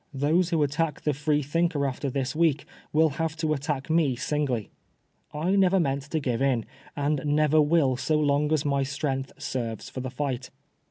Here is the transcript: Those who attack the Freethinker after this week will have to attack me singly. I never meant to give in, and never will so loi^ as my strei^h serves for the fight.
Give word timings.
Those 0.15 0.49
who 0.49 0.63
attack 0.63 1.01
the 1.01 1.13
Freethinker 1.13 1.85
after 1.85 2.09
this 2.09 2.35
week 2.35 2.65
will 2.91 3.09
have 3.21 3.35
to 3.37 3.53
attack 3.53 3.87
me 3.87 4.15
singly. 4.15 4.71
I 5.31 5.55
never 5.55 5.79
meant 5.79 6.09
to 6.09 6.19
give 6.19 6.41
in, 6.41 6.65
and 6.95 7.21
never 7.23 7.61
will 7.61 7.95
so 7.97 8.17
loi^ 8.17 8.51
as 8.51 8.65
my 8.65 8.81
strei^h 8.81 9.29
serves 9.39 9.89
for 9.91 9.99
the 9.99 10.09
fight. 10.09 10.49